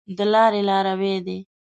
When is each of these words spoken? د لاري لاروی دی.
د 0.17 0.19
لاري 0.33 0.61
لاروی 0.69 1.15
دی. 1.25 1.37